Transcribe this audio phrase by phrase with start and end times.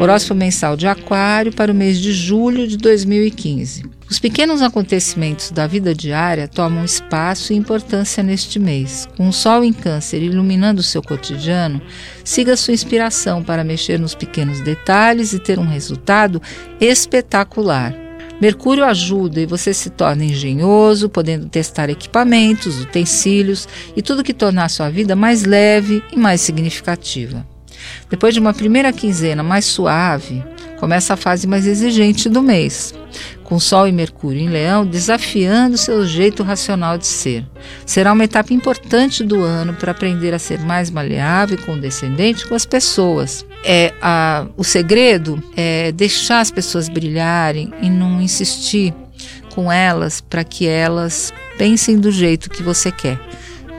[0.00, 3.84] Horóscopo mensal de Aquário para o mês de julho de 2015.
[4.08, 9.08] Os pequenos acontecimentos da vida diária tomam espaço e importância neste mês.
[9.16, 11.82] Com o Sol em Câncer iluminando o seu cotidiano,
[12.22, 16.40] siga sua inspiração para mexer nos pequenos detalhes e ter um resultado
[16.80, 18.05] espetacular.
[18.40, 23.66] Mercúrio ajuda e você se torna engenhoso, podendo testar equipamentos, utensílios
[23.96, 27.46] e tudo que tornar sua vida mais leve e mais significativa.
[28.10, 30.44] Depois de uma primeira quinzena mais suave,
[30.78, 32.94] começa a fase mais exigente do mês,
[33.44, 37.46] com Sol e Mercúrio em Leão desafiando seu jeito racional de ser.
[37.84, 42.54] Será uma etapa importante do ano para aprender a ser mais maleável e condescendente com
[42.54, 43.44] as pessoas.
[43.64, 48.94] É a, o segredo é deixar as pessoas brilharem e não insistir
[49.54, 53.18] com elas para que elas pensem do jeito que você quer.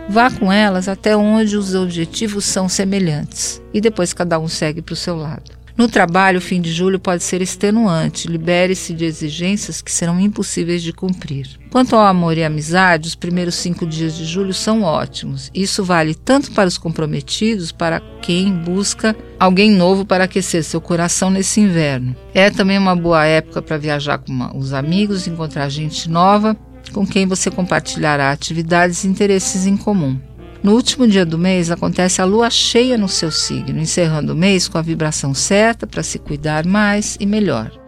[0.09, 4.93] Vá com elas até onde os objetivos são semelhantes e depois cada um segue para
[4.93, 5.56] o seu lado.
[5.77, 10.81] No trabalho, o fim de julho pode ser extenuante, libere-se de exigências que serão impossíveis
[10.81, 11.47] de cumprir.
[11.69, 15.51] Quanto ao amor e amizade, os primeiros cinco dias de julho são ótimos.
[15.53, 21.29] Isso vale tanto para os comprometidos, para quem busca alguém novo para aquecer seu coração
[21.29, 22.15] nesse inverno.
[22.33, 26.57] É também uma boa época para viajar com os amigos, encontrar gente nova
[26.91, 30.19] com quem você compartilhará atividades e interesses em comum.
[30.67, 34.67] No último dia do mês acontece a lua cheia no seu signo, encerrando o mês
[34.67, 37.86] com a vibração certa para se cuidar mais e melhor.